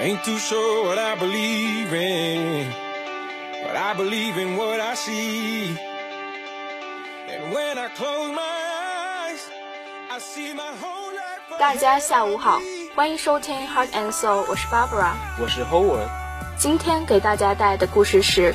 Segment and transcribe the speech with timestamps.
[0.00, 2.66] ain't too sure what I believe in,
[3.64, 5.76] but I believe in what I see.
[7.28, 9.40] And when I close my eyes,
[10.10, 11.58] I see my whole life.
[11.58, 12.60] 大家下午好，
[12.94, 16.08] 欢迎收听 Heart and Soul，我是 Barbara，我是 Howard。
[16.58, 18.54] 今天给大家带来的故事是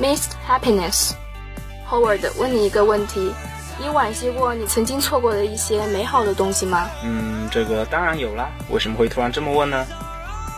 [0.00, 3.32] Missed Happiness。Howard 问你一个问题：
[3.78, 6.88] 你惋惜过你曾经错过的一些美好的东西吗？
[7.02, 8.48] 嗯，这个当然有啦。
[8.70, 9.86] 为什么会突然这么问呢？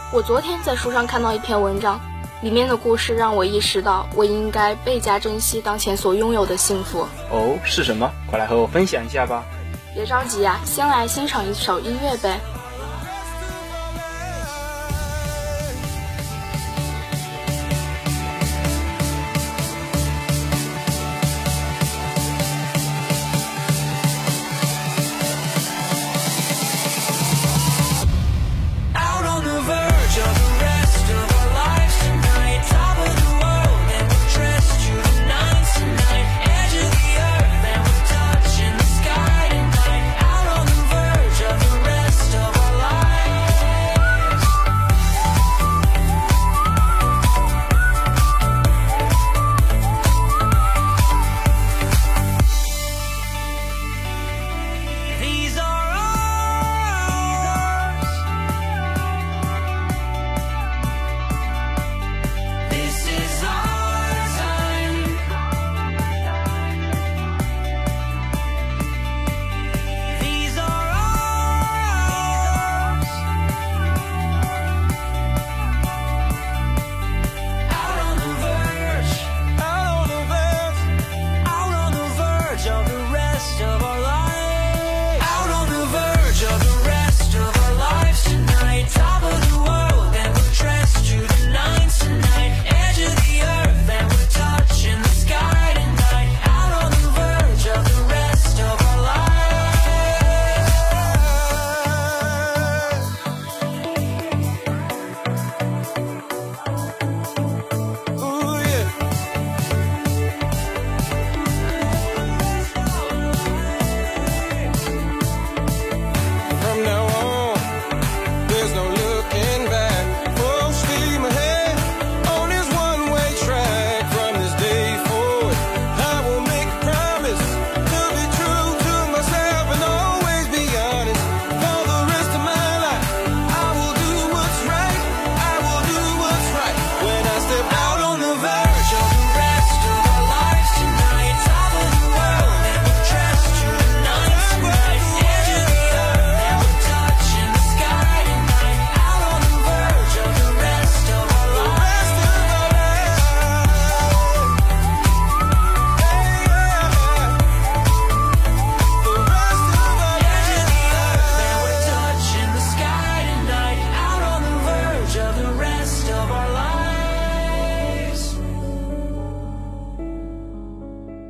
[0.09, 1.99] 我昨天在书上看到一篇文章，
[2.41, 7.05] 里面的故事让我意识到，我应该倍加珍惜当前所拥有的幸福。
[7.29, 8.09] 哦，是什么？
[8.29, 9.43] 快来和我分享一下吧。
[9.93, 12.39] 别着急呀，先来欣赏一首音乐呗。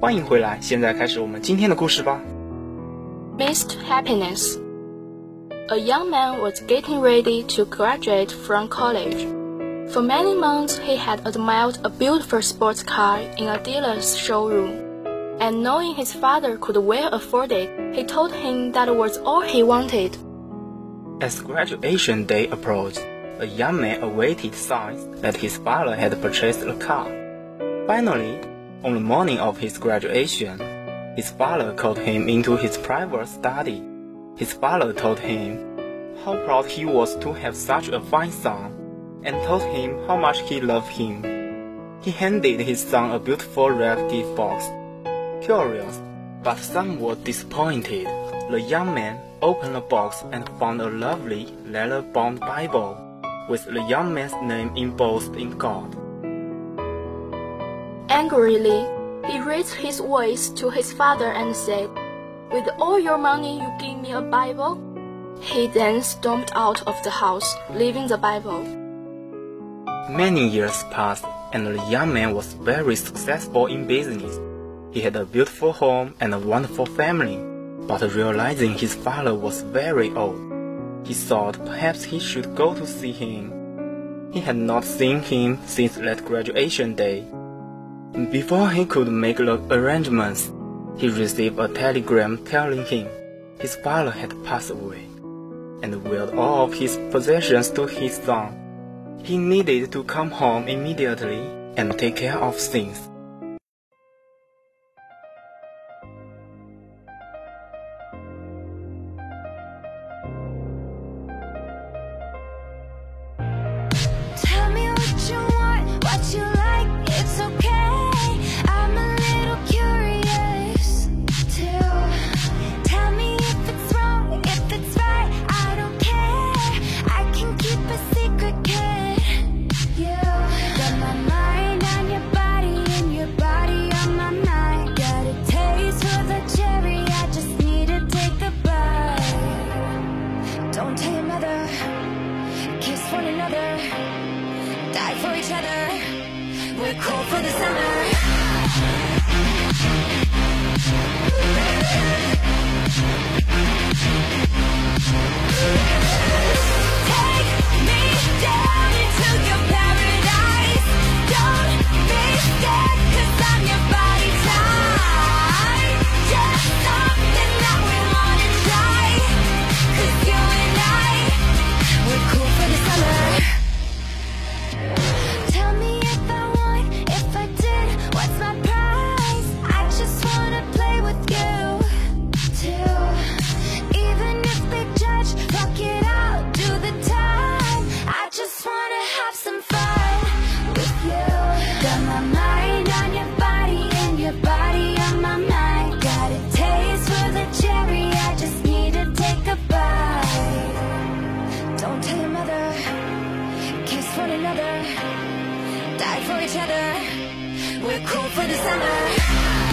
[0.01, 2.21] 欢迎回来，现在开始我们今天的故事吧。
[3.39, 4.59] Missed happiness.
[5.69, 9.27] A young man was getting ready to graduate from college.
[9.91, 14.81] For many months, he had admired a beautiful sports car in a dealer's showroom.
[15.39, 19.63] And knowing his father could well afford it, he told him that was all he
[19.63, 20.17] wanted.
[21.21, 23.01] As graduation day approached,
[23.39, 27.07] a young man awaited signs that his father had purchased a car.
[27.87, 28.39] Finally,
[28.84, 30.60] on the morning of his graduation,
[31.16, 33.84] his father called him into his private study.
[34.38, 35.78] His father told him
[36.24, 40.42] how proud he was to have such a fine son, and told him how much
[40.42, 41.24] he loved him.
[42.02, 44.66] He handed his son a beautiful red gift box.
[45.44, 46.00] Curious,
[46.44, 48.06] but somewhat disappointed,
[48.52, 52.96] the young man opened the box and found a lovely leather-bound Bible
[53.50, 55.96] with the young man's name embossed in gold.
[58.10, 58.88] Angrily,
[59.30, 61.90] he raised his voice to his father and said,
[62.52, 64.82] With all your money, you give me a Bible?
[65.42, 68.64] He then stormed out of the house, leaving the Bible.
[70.10, 74.40] Many years passed, and the young man was very successful in business.
[74.92, 77.38] He had a beautiful home and a wonderful family,
[77.88, 80.40] but realizing his father was very old,
[81.06, 84.32] he thought perhaps he should go to see him.
[84.32, 87.26] He had not seen him since that graduation day.
[88.14, 90.52] Before he could make the arrangements,
[90.98, 93.08] he received a telegram telling him
[93.60, 95.04] his father had passed away
[95.84, 99.20] and willed all of his possessions to his son.
[99.24, 103.10] He needed to come home immediately and take care of things.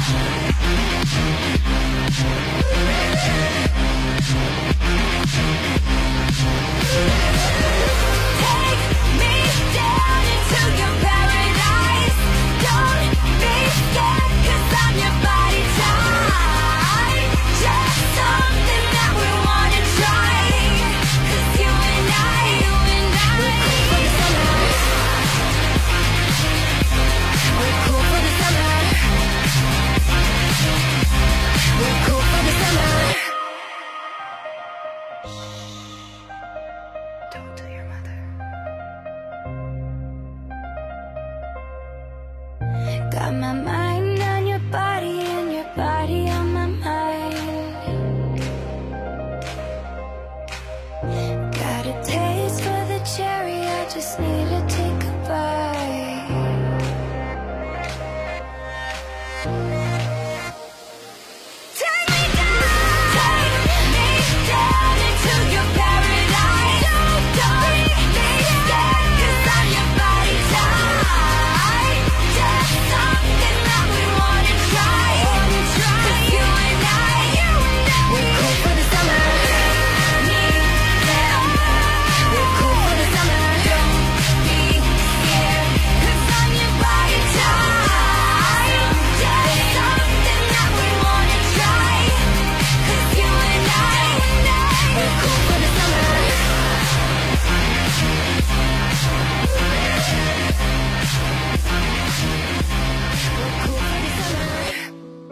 [0.04, 0.12] Take
[9.20, 9.34] me
[9.72, 10.94] down into your
[52.02, 52.23] day.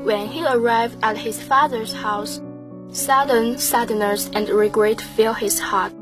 [0.09, 2.41] Arrived at his father's house,
[2.93, 5.93] sudden sadness and regret filled his heart.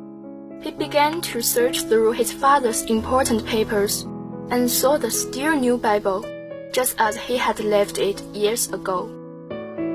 [0.62, 4.02] He began to search through his father's important papers
[4.50, 6.24] and saw the still new Bible,
[6.72, 9.08] just as he had left it years ago.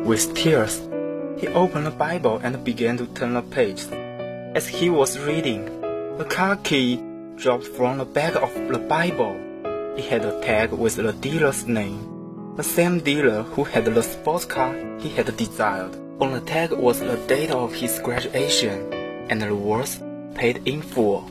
[0.05, 0.81] With tears,
[1.37, 3.89] he opened the Bible and began to turn the pages.
[4.55, 5.65] As he was reading,
[6.17, 7.01] the car key
[7.35, 9.35] dropped from the back of the Bible.
[9.97, 12.14] It had a tag with the dealer's name
[12.55, 15.93] the same dealer who had the sports car he had desired.
[16.21, 18.93] On the tag was the date of his graduation
[19.29, 20.01] and the words
[20.35, 21.29] paid in full.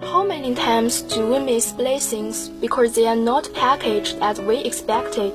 [0.00, 5.34] How many times do we miss blessings because they are not packaged as we expected?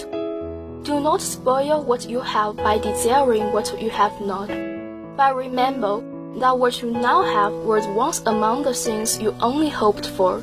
[0.83, 4.47] Do not spoil what you have by desiring what you have not.
[5.17, 6.01] But remember
[6.39, 10.41] that what you now have was once among the things you only hoped for.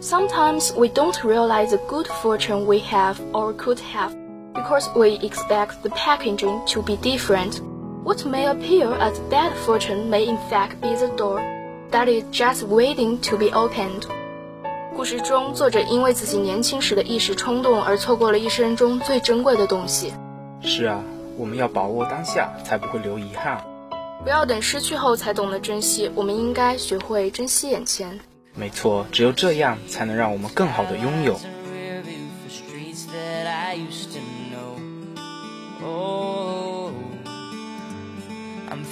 [0.00, 4.14] Sometimes we don't realize the good fortune we have or could have
[4.54, 7.60] because we expect the packaging to be different.
[8.04, 11.40] What may appear as bad fortune may in fact be the door
[11.90, 14.06] that is just waiting to be opened.
[14.94, 20.12] 故事中，作者因为自己年轻时的一时冲动而错过了一生中最珍贵的东西。
[20.62, 21.00] 是啊，
[21.36, 23.62] 我们要把握当下，才不会留遗憾。
[24.22, 28.18] 不要等失去后才懂得珍惜，我们应该学会珍惜眼前。
[28.54, 31.38] 没错，只有这样才能让我们更好的拥有。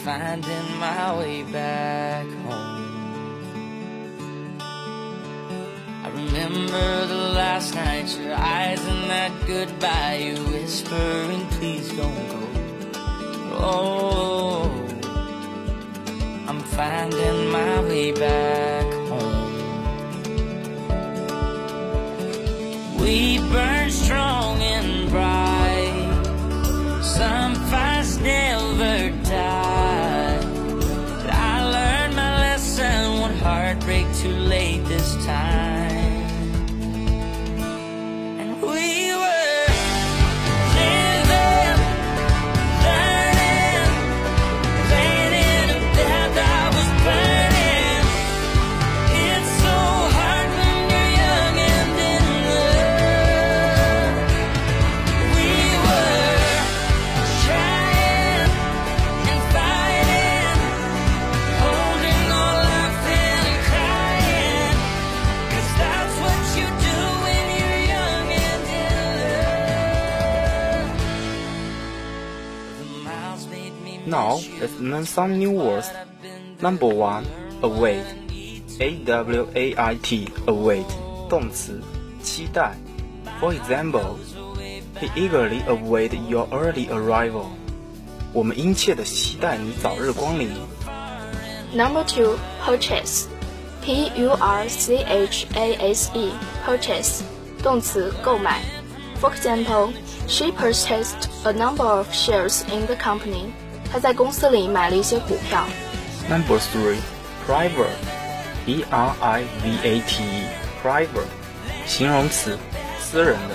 [0.04, 2.82] finding my way back home.
[6.04, 12.42] I remember the last night, your eyes and that goodbye, you whispering, please don't go.
[13.56, 14.70] Oh,
[16.46, 18.67] I'm finding my way back
[74.38, 74.60] Now you.
[74.60, 75.90] let's learn some new words.
[76.62, 77.26] Number one,
[77.62, 78.04] await.
[78.78, 80.86] A W A I T, await.
[81.28, 81.82] 动词，
[82.22, 82.76] 期待。
[83.40, 84.18] For example,
[85.00, 87.46] he eagerly await your early arrival.
[88.32, 90.50] 我们殷切的期待你早日光临。
[91.74, 93.26] Number two, purchase.
[93.82, 96.30] P U R C H A S E,
[96.64, 97.22] purchase.
[97.64, 98.60] 动词，购买。
[99.20, 99.92] For example,
[100.28, 103.52] she purchased a number of shares in the company.
[103.92, 105.64] 她在公司里买了一些股票。
[106.28, 106.96] Number three,
[107.46, 107.94] private.
[108.64, 110.46] P R I V A T E,
[110.82, 111.28] private.
[111.86, 112.58] 形容词，
[112.98, 113.54] 私人的。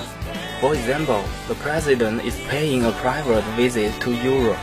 [0.61, 4.57] For example, the president is paying a private visit to Europe.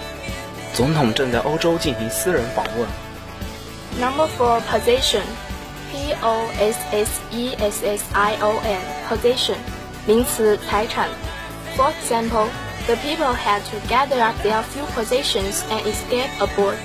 [0.72, 2.86] 总统正在欧洲进行私人访问。
[3.98, 5.22] Number four, possession.
[5.90, 9.56] P O S S E S S I O N, possession.
[10.06, 11.08] 名词，财产。
[11.76, 12.46] For example,
[12.87, 16.75] The people had to gather up their few possessions and escape abroad.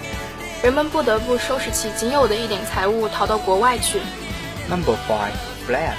[0.62, 4.00] 人们不得不收拾起仅有的一点财物，逃到国外去。
[4.69, 5.33] Number five,
[5.69, 5.99] bless.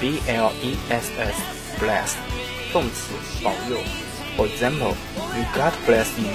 [0.00, 1.40] B L E S S,
[1.80, 2.14] bless.
[2.72, 3.78] 动词，保佑。
[4.36, 4.94] For example,
[5.32, 6.28] may God bless you.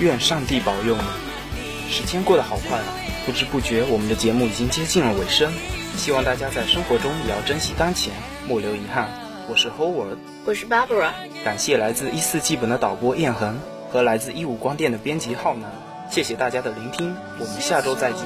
[0.00, 1.90] 愿上帝保佑你。
[1.90, 2.84] 时间过得好快啊，
[3.24, 5.52] 不知不觉我们的节目已经接近了尾声。
[5.96, 8.12] 希望大家在生活中也要珍惜当前，
[8.46, 9.08] 莫留遗憾。
[9.52, 10.16] 我是 Howard，
[10.46, 11.10] 我是 Barbara。
[11.44, 15.70] 感谢来自一四季本的导播燕恒和来自一五光电的编辑浩南。
[16.10, 18.22] 谢谢大家的聆听，我们下周再见，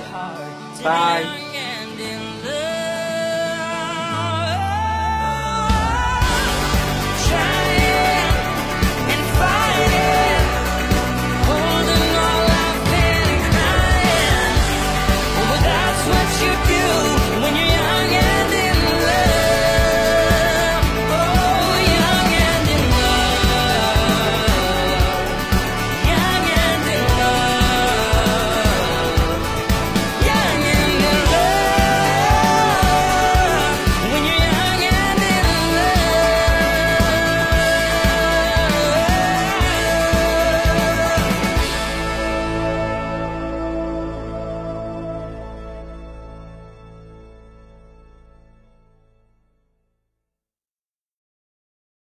[0.85, 1.25] 拜。